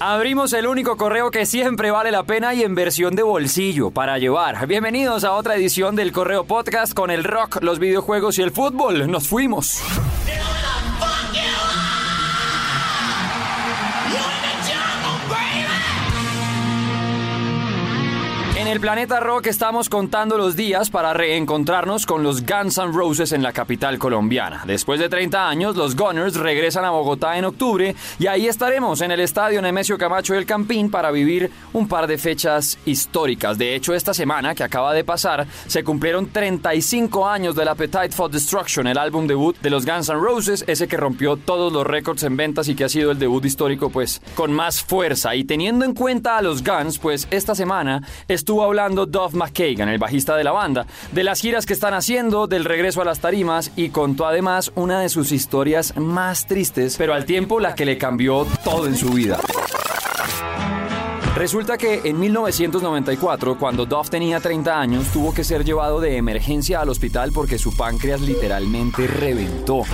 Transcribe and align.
Abrimos 0.00 0.52
el 0.52 0.68
único 0.68 0.96
correo 0.96 1.32
que 1.32 1.44
siempre 1.44 1.90
vale 1.90 2.12
la 2.12 2.22
pena 2.22 2.54
y 2.54 2.62
en 2.62 2.76
versión 2.76 3.16
de 3.16 3.24
bolsillo 3.24 3.90
para 3.90 4.16
llevar. 4.18 4.68
Bienvenidos 4.68 5.24
a 5.24 5.32
otra 5.32 5.56
edición 5.56 5.96
del 5.96 6.12
Correo 6.12 6.44
Podcast 6.44 6.94
con 6.94 7.10
el 7.10 7.24
rock, 7.24 7.60
los 7.62 7.80
videojuegos 7.80 8.38
y 8.38 8.42
el 8.42 8.52
fútbol. 8.52 9.10
Nos 9.10 9.26
fuimos. 9.26 9.82
El 18.70 18.80
planeta 18.80 19.18
rock 19.18 19.46
estamos 19.46 19.88
contando 19.88 20.36
los 20.36 20.54
días 20.54 20.90
para 20.90 21.14
reencontrarnos 21.14 22.04
con 22.04 22.22
los 22.22 22.44
Guns 22.44 22.76
N' 22.76 22.92
Roses 22.92 23.32
en 23.32 23.42
la 23.42 23.54
capital 23.54 23.98
colombiana. 23.98 24.64
Después 24.66 25.00
de 25.00 25.08
30 25.08 25.48
años, 25.48 25.74
los 25.74 25.96
Gunners 25.96 26.36
regresan 26.36 26.84
a 26.84 26.90
Bogotá 26.90 27.38
en 27.38 27.46
octubre 27.46 27.96
y 28.18 28.26
ahí 28.26 28.46
estaremos 28.46 29.00
en 29.00 29.10
el 29.10 29.20
estadio 29.20 29.62
Nemesio 29.62 29.96
Camacho 29.96 30.34
del 30.34 30.44
Campín 30.44 30.90
para 30.90 31.10
vivir 31.10 31.50
un 31.72 31.88
par 31.88 32.06
de 32.06 32.18
fechas 32.18 32.78
históricas. 32.84 33.56
De 33.56 33.74
hecho, 33.74 33.94
esta 33.94 34.12
semana 34.12 34.54
que 34.54 34.64
acaba 34.64 34.92
de 34.92 35.02
pasar, 35.02 35.46
se 35.66 35.82
cumplieron 35.82 36.28
35 36.28 37.26
años 37.26 37.54
del 37.54 37.68
Appetite 37.68 38.10
for 38.10 38.30
Destruction, 38.30 38.86
el 38.86 38.98
álbum 38.98 39.26
debut 39.26 39.56
de 39.62 39.70
los 39.70 39.86
Guns 39.86 40.10
N' 40.10 40.20
Roses, 40.20 40.64
ese 40.66 40.88
que 40.88 40.98
rompió 40.98 41.38
todos 41.38 41.72
los 41.72 41.86
récords 41.86 42.22
en 42.24 42.36
ventas 42.36 42.68
y 42.68 42.74
que 42.74 42.84
ha 42.84 42.90
sido 42.90 43.12
el 43.12 43.18
debut 43.18 43.46
histórico 43.46 43.88
pues 43.88 44.20
con 44.34 44.52
más 44.52 44.82
fuerza. 44.82 45.34
Y 45.34 45.44
teniendo 45.44 45.86
en 45.86 45.94
cuenta 45.94 46.36
a 46.36 46.42
los 46.42 46.62
Guns, 46.62 46.98
pues 46.98 47.28
esta 47.30 47.54
semana 47.54 48.02
estuvo 48.28 48.57
hablando 48.62 49.06
Duff 49.06 49.34
McKagan, 49.34 49.88
el 49.88 49.98
bajista 49.98 50.36
de 50.36 50.44
la 50.44 50.52
banda, 50.52 50.86
de 51.12 51.24
las 51.24 51.40
giras 51.40 51.66
que 51.66 51.72
están 51.72 51.94
haciendo, 51.94 52.46
del 52.46 52.64
regreso 52.64 53.02
a 53.02 53.04
las 53.04 53.20
tarimas 53.20 53.70
y 53.76 53.90
contó 53.90 54.26
además 54.26 54.72
una 54.74 55.00
de 55.00 55.08
sus 55.08 55.32
historias 55.32 55.96
más 55.96 56.46
tristes, 56.46 56.96
pero 56.96 57.14
al 57.14 57.24
tiempo 57.24 57.60
la 57.60 57.74
que 57.74 57.84
le 57.84 57.98
cambió 57.98 58.46
todo 58.64 58.86
en 58.86 58.96
su 58.96 59.10
vida. 59.10 59.38
Resulta 61.38 61.78
que 61.78 62.00
en 62.04 62.18
1994, 62.18 63.58
cuando 63.58 63.86
Duff 63.86 64.10
tenía 64.10 64.40
30 64.40 64.80
años, 64.80 65.06
tuvo 65.12 65.32
que 65.32 65.44
ser 65.44 65.64
llevado 65.64 66.00
de 66.00 66.16
emergencia 66.16 66.80
al 66.80 66.88
hospital 66.88 67.30
porque 67.32 67.58
su 67.58 67.76
páncreas 67.76 68.20
literalmente 68.20 69.06
reventó 69.06 69.84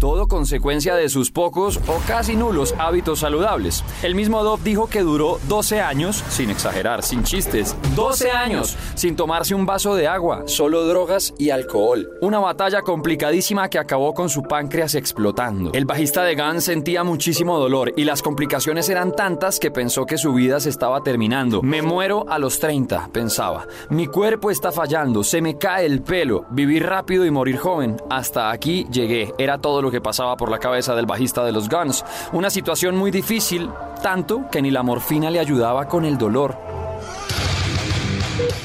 todo 0.00 0.28
consecuencia 0.28 0.94
de 0.94 1.10
sus 1.10 1.30
pocos 1.30 1.78
o 1.86 2.00
casi 2.08 2.34
nulos 2.34 2.74
hábitos 2.78 3.18
saludables. 3.18 3.84
El 4.02 4.14
mismo 4.14 4.42
Dove 4.42 4.64
dijo 4.64 4.86
que 4.88 5.02
duró 5.02 5.38
12 5.46 5.82
años, 5.82 6.24
sin 6.30 6.48
exagerar, 6.48 7.02
sin 7.02 7.22
chistes, 7.22 7.76
12 7.94 8.30
años 8.30 8.78
sin 8.94 9.14
tomarse 9.14 9.54
un 9.54 9.66
vaso 9.66 9.94
de 9.94 10.08
agua, 10.08 10.44
solo 10.46 10.86
drogas 10.86 11.34
y 11.36 11.50
alcohol. 11.50 12.08
Una 12.22 12.38
batalla 12.38 12.80
complicadísima 12.80 13.68
que 13.68 13.78
acabó 13.78 14.14
con 14.14 14.30
su 14.30 14.42
páncreas 14.42 14.94
explotando. 14.94 15.70
El 15.74 15.84
bajista 15.84 16.24
de 16.24 16.34
Guns 16.34 16.64
sentía 16.64 17.04
muchísimo 17.04 17.58
dolor 17.58 17.92
y 17.94 18.04
las 18.04 18.22
complicaciones 18.22 18.88
eran 18.88 19.14
tantas 19.14 19.60
que 19.60 19.70
pensó 19.70 20.06
que 20.06 20.16
su 20.16 20.32
vida 20.32 20.60
se 20.60 20.70
estaba 20.70 21.02
terminando. 21.02 21.60
Me 21.60 21.82
muero 21.82 22.24
a 22.26 22.38
los 22.38 22.58
30, 22.58 23.10
pensaba. 23.12 23.66
Mi 23.90 24.06
cuerpo 24.06 24.50
está 24.50 24.72
fallando, 24.72 25.22
se 25.22 25.42
me 25.42 25.58
cae 25.58 25.84
el 25.84 26.00
pelo, 26.00 26.46
vivir 26.50 26.86
rápido 26.86 27.26
y 27.26 27.30
morir 27.30 27.58
joven. 27.58 27.98
Hasta 28.08 28.50
aquí 28.50 28.86
llegué, 28.90 29.34
era 29.36 29.58
todo 29.58 29.82
lo 29.82 29.89
que 29.90 30.00
pasaba 30.00 30.36
por 30.36 30.50
la 30.50 30.58
cabeza 30.58 30.94
del 30.94 31.06
bajista 31.06 31.44
de 31.44 31.52
los 31.52 31.68
Guns. 31.68 32.04
Una 32.32 32.50
situación 32.50 32.96
muy 32.96 33.10
difícil, 33.10 33.70
tanto 34.02 34.44
que 34.50 34.62
ni 34.62 34.70
la 34.70 34.82
morfina 34.82 35.30
le 35.30 35.40
ayudaba 35.40 35.86
con 35.88 36.04
el 36.04 36.18
dolor. 36.18 36.69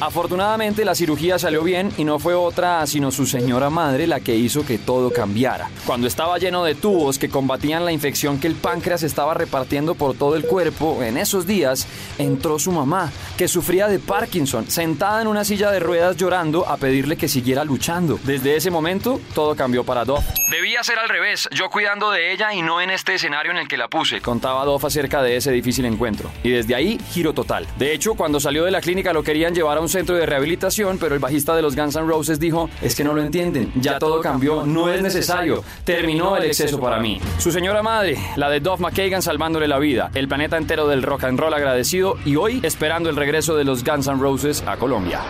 Afortunadamente 0.00 0.86
la 0.86 0.94
cirugía 0.94 1.38
salió 1.38 1.62
bien 1.62 1.92
y 1.98 2.04
no 2.04 2.18
fue 2.18 2.34
otra 2.34 2.86
sino 2.86 3.10
su 3.10 3.26
señora 3.26 3.68
madre 3.68 4.06
la 4.06 4.20
que 4.20 4.34
hizo 4.34 4.64
que 4.64 4.78
todo 4.78 5.12
cambiara. 5.12 5.68
Cuando 5.84 6.06
estaba 6.06 6.38
lleno 6.38 6.64
de 6.64 6.74
tubos 6.74 7.18
que 7.18 7.28
combatían 7.28 7.84
la 7.84 7.92
infección 7.92 8.40
que 8.40 8.46
el 8.46 8.54
páncreas 8.54 9.02
estaba 9.02 9.34
repartiendo 9.34 9.94
por 9.94 10.16
todo 10.16 10.36
el 10.36 10.46
cuerpo, 10.46 11.02
en 11.02 11.18
esos 11.18 11.46
días 11.46 11.86
entró 12.16 12.58
su 12.58 12.72
mamá, 12.72 13.12
que 13.36 13.46
sufría 13.46 13.88
de 13.88 13.98
Parkinson, 13.98 14.70
sentada 14.70 15.20
en 15.20 15.28
una 15.28 15.44
silla 15.44 15.70
de 15.70 15.80
ruedas 15.80 16.16
llorando 16.16 16.66
a 16.66 16.78
pedirle 16.78 17.18
que 17.18 17.28
siguiera 17.28 17.62
luchando. 17.64 18.18
Desde 18.24 18.56
ese 18.56 18.70
momento 18.70 19.20
todo 19.34 19.54
cambió 19.54 19.84
para 19.84 20.06
Doff. 20.06 20.24
Debía 20.50 20.82
ser 20.82 20.98
al 20.98 21.10
revés, 21.10 21.46
yo 21.52 21.68
cuidando 21.68 22.10
de 22.10 22.32
ella 22.32 22.54
y 22.54 22.62
no 22.62 22.80
en 22.80 22.88
este 22.88 23.16
escenario 23.16 23.52
en 23.52 23.58
el 23.58 23.68
que 23.68 23.76
la 23.76 23.88
puse, 23.88 24.22
contaba 24.22 24.64
Doff 24.64 24.86
acerca 24.86 25.22
de 25.22 25.36
ese 25.36 25.52
difícil 25.52 25.84
encuentro. 25.84 26.30
Y 26.42 26.50
desde 26.50 26.74
ahí, 26.74 26.98
giro 27.10 27.34
total. 27.34 27.66
De 27.78 27.92
hecho, 27.92 28.14
cuando 28.14 28.40
salió 28.40 28.64
de 28.64 28.70
la 28.70 28.80
clínica 28.80 29.12
lo 29.12 29.22
querían 29.22 29.54
llevar 29.54 29.76
a 29.76 29.80
un 29.82 29.89
centro 29.90 30.16
de 30.16 30.26
rehabilitación, 30.26 30.98
pero 30.98 31.14
el 31.14 31.20
bajista 31.20 31.54
de 31.54 31.62
los 31.62 31.76
Guns 31.76 31.96
N' 31.96 32.06
Roses 32.06 32.40
dijo, 32.40 32.70
es 32.80 32.94
que 32.94 33.04
no 33.04 33.12
lo 33.12 33.22
entienden, 33.22 33.72
ya 33.76 33.98
todo 33.98 34.20
cambió, 34.20 34.64
no 34.64 34.90
es 34.90 35.02
necesario, 35.02 35.62
terminó 35.84 36.36
el 36.36 36.44
exceso 36.44 36.80
para 36.80 37.00
mí. 37.00 37.20
Su 37.38 37.52
señora 37.52 37.82
madre, 37.82 38.18
la 38.36 38.48
de 38.48 38.60
Duff 38.60 38.80
McKagan 38.80 39.22
salvándole 39.22 39.68
la 39.68 39.78
vida, 39.78 40.10
el 40.14 40.28
planeta 40.28 40.56
entero 40.56 40.88
del 40.88 41.02
rock 41.02 41.24
and 41.24 41.38
roll 41.38 41.54
agradecido 41.54 42.16
y 42.24 42.36
hoy 42.36 42.60
esperando 42.62 43.10
el 43.10 43.16
regreso 43.16 43.56
de 43.56 43.64
los 43.64 43.84
Guns 43.84 44.06
N' 44.06 44.20
Roses 44.20 44.62
a 44.66 44.76
Colombia. 44.76 45.20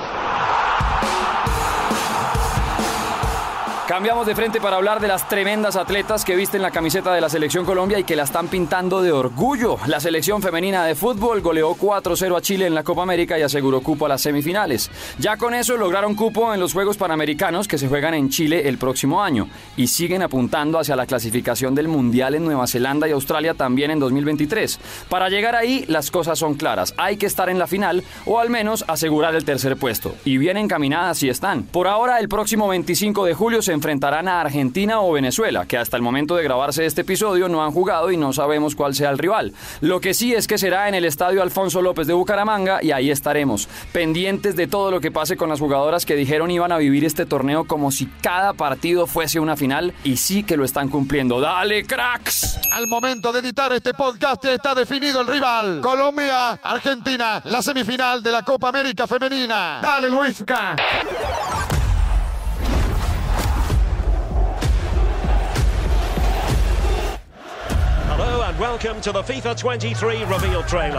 Cambiamos 4.01 4.27
de 4.27 4.35
frente 4.35 4.63
para 4.63 4.77
hablar 4.77 4.99
de 4.99 5.09
las 5.09 5.29
tremendas 5.29 5.77
atletas 5.77 6.25
que 6.25 6.35
visten 6.35 6.63
la 6.63 6.71
camiseta 6.71 7.13
de 7.13 7.21
la 7.21 7.29
Selección 7.29 7.67
Colombia 7.67 7.99
y 7.99 8.05
que 8.05 8.17
la 8.17 8.23
están 8.23 8.49
pintando 8.49 9.03
de 9.03 9.13
orgullo. 9.13 9.77
La 9.89 10.01
selección 10.01 10.41
femenina 10.41 10.87
de 10.87 10.95
fútbol 10.95 11.43
goleó 11.43 11.75
4-0 11.75 12.35
a 12.35 12.41
Chile 12.41 12.67
en 12.67 12.75
la 12.75 12.83
Copa 12.83 13.03
América 13.03 13.39
y 13.39 13.43
aseguró 13.43 13.83
cupo 13.83 14.07
a 14.07 14.09
las 14.09 14.23
semifinales. 14.23 14.91
Ya 15.19 15.37
con 15.37 15.53
eso 15.53 15.77
lograron 15.77 16.15
cupo 16.15 16.55
en 16.55 16.61
los 16.61 16.73
Juegos 16.73 16.97
Panamericanos 16.97 17.69
que 17.69 17.77
se 17.77 17.89
juegan 17.89 18.15
en 18.15 18.31
Chile 18.31 18.71
el 18.71 18.79
próximo 18.79 19.23
año 19.23 19.51
y 19.77 19.89
siguen 19.89 20.23
apuntando 20.23 20.79
hacia 20.79 20.97
la 20.97 21.05
clasificación 21.05 21.75
del 21.75 21.89
Mundial 21.89 22.35
en 22.35 22.47
Nueva 22.47 22.67
Zelanda 22.67 23.07
y 23.07 23.13
Australia 23.13 23.53
también 23.53 23.91
en 23.91 23.99
2023. 23.99 24.81
Para 25.11 25.29
llegar 25.29 25.55
ahí 25.55 25.85
las 25.89 26.11
cosas 26.11 26.39
son 26.39 26.55
claras. 26.55 26.95
Hay 26.97 27.19
que 27.19 27.27
estar 27.27 27.51
en 27.51 27.59
la 27.59 27.67
final 27.67 28.03
o 28.25 28.39
al 28.39 28.49
menos 28.49 28.83
asegurar 28.89 29.35
el 29.35 29.45
tercer 29.45 29.77
puesto. 29.77 30.15
Y 30.25 30.39
bien 30.39 30.57
encaminadas 30.57 31.19
si 31.19 31.29
están. 31.29 31.65
Por 31.65 31.87
ahora 31.87 32.19
el 32.19 32.31
próximo 32.31 32.67
25 32.67 33.27
de 33.27 33.35
julio 33.35 33.61
se 33.61 33.75
enfrentarán 33.91 34.29
a 34.29 34.41
Argentina 34.41 35.01
o 35.01 35.11
Venezuela, 35.11 35.67
que 35.67 35.77
hasta 35.77 35.97
el 35.97 36.03
momento 36.03 36.37
de 36.37 36.45
grabarse 36.45 36.87
este 36.87 37.01
episodio 37.01 37.49
no 37.49 37.65
han 37.65 37.73
jugado 37.73 38.13
y 38.13 38.17
no 38.17 38.33
sabemos 38.33 38.77
cuál 38.77 38.95
sea 38.95 39.11
el 39.11 39.19
rival. 39.19 39.53
Lo 39.81 40.01
que 40.01 40.15
sí 40.15 40.33
es 40.33 40.47
que 40.47 40.59
será 40.59 40.89
en 40.89 40.95
el 40.95 41.05
Estadio 41.05 41.43
Alfonso 41.43 41.83
López 41.83 42.07
de 42.07 42.13
Bucaramanga 42.13 42.79
y 42.85 42.93
ahí 42.93 43.11
estaremos, 43.11 43.69
pendientes 43.91 44.55
de 44.55 44.69
todo 44.69 44.93
lo 44.93 45.01
que 45.01 45.11
pase 45.11 45.37
con 45.37 45.49
las 45.49 45.59
jugadoras 45.59 46.07
que 46.07 46.15
dijeron 46.15 46.53
iban 46.53 46.71
a 46.71 46.79
vivir 46.79 47.05
este 47.05 47.27
torneo 47.27 47.65
como 47.65 47.91
si 47.91 48.07
cada 48.23 48.53
partido 48.53 49.09
fuese 49.09 49.41
una 49.41 49.57
final 49.57 49.93
y 50.05 50.19
sí 50.19 50.45
que 50.45 50.57
lo 50.57 50.65
están 50.65 50.89
cumpliendo. 50.89 51.41
¡Dale, 51.41 51.85
cracks! 51.85 52.61
Al 52.71 52.87
momento 52.87 53.33
de 53.33 53.41
editar 53.41 53.73
este 53.73 53.93
podcast 53.93 54.45
está 54.45 54.73
definido 54.73 55.23
el 55.23 55.27
rival. 55.27 55.81
Colombia, 55.81 56.53
Argentina, 56.63 57.43
la 57.45 57.61
semifinal 57.61 58.23
de 58.23 58.31
la 58.31 58.45
Copa 58.45 58.69
América 58.69 59.09
Femenina. 59.09 59.81
Dale, 59.83 60.09
Luisca. 60.09 60.77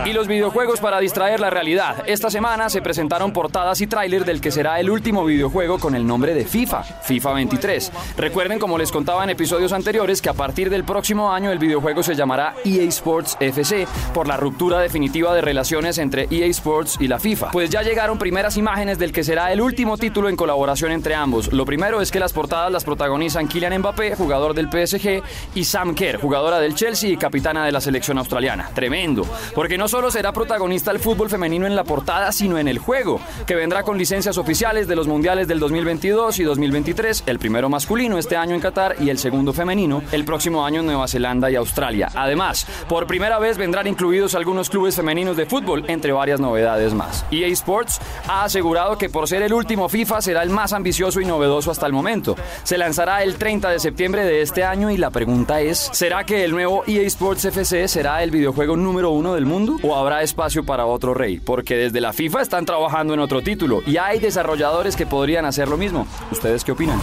Y 0.08 0.14
los 0.14 0.28
videojuegos 0.28 0.80
para 0.80 1.00
distraer 1.00 1.40
la 1.40 1.50
realidad. 1.50 2.04
Esta 2.06 2.30
semana 2.30 2.70
se 2.70 2.82
presentaron 2.82 3.34
portadas 3.34 3.80
y 3.82 3.88
tráiler 3.88 4.26
del 4.26 4.42
que 4.42 4.52
será 4.52 4.80
el 4.80 4.90
último 4.90 5.24
videojuego 5.26 5.80
con 5.80 5.96
el 5.96 6.06
nombre 6.06 6.34
de 6.34 6.46
FIFA, 6.46 6.84
FIFA 6.84 7.34
23. 7.34 7.92
Recuerden, 8.18 8.60
como 8.60 8.78
les 8.78 8.92
contaba 8.92 9.24
en 9.24 9.30
episodios 9.30 9.72
anteriores, 9.74 10.22
que 10.22 10.30
a 10.30 10.34
partir 10.34 10.70
del 10.70 10.84
próximo 10.84 11.32
año 11.32 11.52
el 11.52 11.60
videojuego 11.60 12.04
se 12.04 12.16
llamará 12.16 12.56
EA 12.66 12.84
Sports 12.84 13.38
FC 13.40 13.88
por 14.14 14.28
la 14.28 14.38
ruptura 14.38 14.80
definitiva 14.80 15.34
de 15.34 15.42
relaciones 15.42 15.98
entre 15.98 16.28
EA 16.30 16.48
Sports 16.48 16.98
y 17.00 17.08
la 17.08 17.20
FIFA. 17.20 17.52
Pues 17.52 17.70
ya 17.70 17.82
llegaron 17.82 18.18
primeras 18.18 18.58
imágenes 18.58 19.00
del 19.00 19.12
que 19.12 19.24
será 19.24 19.52
el 19.52 19.62
último 19.62 19.98
título 19.98 20.30
en 20.30 20.36
colaboración 20.36 20.92
entre 20.92 21.16
ambos. 21.16 21.52
Lo 21.54 21.66
primero 21.66 22.02
es 22.02 22.12
que 22.12 22.20
las 22.20 22.34
portadas 22.34 22.72
las 22.72 22.84
protagonizan 22.84 23.48
Kylian 23.48 23.80
Mbappé, 23.80 24.16
jugador 24.16 24.54
del 24.54 24.70
PSG, 24.70 25.22
y 25.56 25.64
Sam 25.64 25.96
Kerr, 25.96 26.20
jugadora 26.20 26.60
del 26.60 26.76
Chelsea 26.76 27.10
y 27.10 27.18
capitana 27.18 27.61
de 27.66 27.72
la 27.72 27.82
selección 27.82 28.18
australiana. 28.18 28.70
Tremendo, 28.74 29.26
porque 29.56 29.78
no 29.78 29.88
solo 29.88 30.12
será 30.12 30.32
protagonista 30.32 30.92
el 30.92 31.00
fútbol 31.00 31.30
femenino 31.30 31.66
en 31.66 31.76
la 31.76 31.84
portada, 31.84 32.32
sino 32.32 32.58
en 32.58 32.68
el 32.68 32.80
juego, 32.80 33.20
que 33.46 33.56
vendrá 33.56 33.84
con 33.84 33.98
licencias 33.98 34.38
oficiales 34.38 34.88
de 34.88 34.96
los 34.96 35.08
mundiales 35.08 35.48
del 35.48 35.60
2022 35.60 36.40
y 36.40 36.44
2023, 36.44 37.24
el 37.26 37.40
primero 37.40 37.70
masculino 37.70 38.18
este 38.18 38.38
año 38.38 38.56
en 38.56 38.62
Qatar 38.62 38.96
y 39.00 39.10
el 39.10 39.18
segundo 39.18 39.54
femenino 39.54 40.04
el 40.12 40.26
próximo 40.26 40.66
año 40.66 40.82
en 40.82 40.86
Nueva 40.86 41.08
Zelanda 41.08 41.50
y 41.50 41.56
Australia. 41.56 42.10
Además, 42.16 42.66
por 42.88 43.08
primera 43.08 43.40
vez 43.40 43.58
vendrán 43.58 43.88
incluidos 43.88 44.36
algunos 44.36 44.70
clubes 44.70 44.96
femeninos 44.96 45.38
de 45.38 45.46
fútbol, 45.46 45.86
entre 45.88 46.12
varias 46.12 46.40
novedades 46.40 46.94
más. 46.94 47.26
EA 47.32 47.48
Sports 47.48 48.00
ha 48.28 48.44
asegurado 48.44 48.98
que 48.98 49.10
por 49.10 49.28
ser 49.28 49.42
el 49.42 49.54
último 49.54 49.90
FIFA 49.90 50.22
será 50.22 50.44
el 50.44 50.50
más 50.50 50.74
ambicioso 50.74 51.22
y 51.22 51.26
novedoso 51.26 51.72
hasta 51.72 51.86
el 51.86 51.94
momento. 51.94 52.36
Se 52.64 52.78
lanzará 52.78 53.24
el 53.24 53.36
30 53.36 53.70
de 53.70 53.80
septiembre 53.80 54.24
de 54.26 54.42
este 54.42 54.64
año 54.64 54.90
y 54.92 54.98
la 54.98 55.10
pregunta 55.10 55.62
es, 55.62 55.90
¿será 55.94 56.26
que 56.26 56.44
el 56.44 56.52
nuevo 56.52 56.84
EA 56.88 57.04
Sports 57.04 57.46
FC 57.52 57.90
será 57.90 58.24
el 58.24 58.32
videojuego 58.32 58.78
número 58.78 59.10
uno 59.10 59.34
del 59.34 59.46
mundo 59.46 59.76
o 59.84 59.98
habrá 59.98 60.22
espacio 60.22 60.64
para 60.64 60.86
otro 60.86 61.14
rey? 61.14 61.38
Porque 61.42 61.76
desde 61.76 62.00
la 62.00 62.14
FIFA 62.14 62.42
están 62.42 62.66
trabajando 62.66 63.14
en 63.14 63.20
otro 63.20 63.42
título 63.42 63.82
y 63.86 63.98
hay 63.98 64.20
desarrolladores 64.20 64.96
que 64.96 65.06
podrían 65.06 65.44
hacer 65.44 65.68
lo 65.68 65.76
mismo. 65.76 66.08
¿Ustedes 66.32 66.64
qué 66.64 66.72
opinan? 66.72 66.98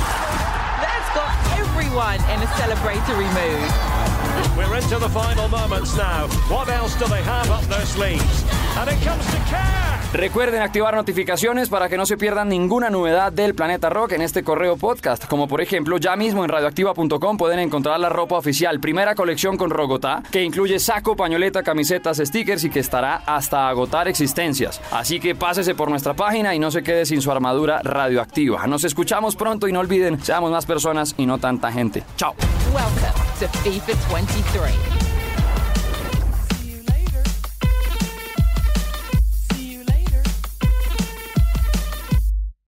That's 0.81 1.15
got 1.15 1.61
everyone 1.61 2.17
in 2.33 2.43
a 2.43 2.47
celebratory 2.56 3.29
mood. 3.35 4.56
We're 4.56 4.75
into 4.75 4.99
the 4.99 5.11
final 5.11 5.49
moments 5.49 5.95
now. 5.97 6.27
What 6.49 6.71
else 6.71 6.97
do 6.99 7.06
they 7.09 7.23
have 7.23 7.50
up 7.50 7.62
their 7.69 7.85
sleeves? 7.85 8.45
And 8.79 8.89
it 8.89 8.97
comes 9.05 9.27
to 9.27 9.37
Kerr. 9.50 9.98
Recuerden 10.13 10.63
activar 10.63 10.95
notificaciones 10.95 11.69
para 11.69 11.91
que 11.91 11.99
no 11.99 12.07
se 12.07 12.17
pierdan 12.17 12.49
ninguna 12.49 12.89
novedad 12.89 13.31
del 13.31 13.55
Planeta 13.55 13.91
Rock 13.91 14.13
en 14.13 14.23
este 14.23 14.43
correo 14.43 14.79
podcast, 14.79 15.27
como 15.27 15.47
por 15.47 15.61
ejemplo 15.61 15.99
ya 15.99 16.17
mismo 16.17 16.45
en 16.45 16.49
radioactiva.com 16.49 17.37
pueden 17.37 17.59
encontrar 17.59 18.01
la 18.01 18.09
ropa 18.09 18.37
oficial, 18.39 18.81
primera 18.81 19.15
colección 19.15 19.59
con 19.59 19.69
Rogotá, 19.69 20.23
que 20.31 20.43
incluye 20.43 20.79
saco, 20.79 21.15
pañoleta, 21.15 21.63
camisetas, 21.63 22.23
stickers 22.25 22.65
y 22.65 22.71
que 22.71 22.81
estará 22.81 23.17
hasta 23.27 23.69
agotar 23.69 24.09
existencias. 24.09 24.81
Así 24.93 25.21
que 25.21 25.35
pásese 25.35 25.75
por 25.75 25.91
nuestra 25.91 26.15
página 26.15 26.55
y 26.55 26.59
no 26.59 26.71
se 26.71 26.83
quede 26.83 27.05
sin 27.05 27.21
su 27.21 27.31
armadura 27.31 27.83
radioactiva. 27.83 28.67
Nos 28.67 28.85
escuchamos 28.85 29.37
pronto 29.37 29.69
y 29.69 29.73
no 29.73 29.81
olviden, 29.81 30.25
seamos 30.25 30.51
más 30.51 30.65
personas 30.65 31.15
y 31.19 31.27
no 31.27 31.37
tanta 31.37 31.71
gente. 31.71 32.03
Chao. 32.17 32.35
Welcome 32.73 33.13
to 33.41 33.49
FIFA 33.59 33.93
23. 34.15 35.08